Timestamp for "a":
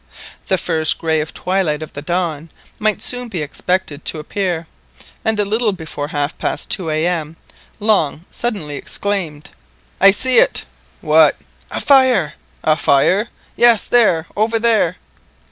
5.39-5.45, 11.69-11.79, 12.63-12.75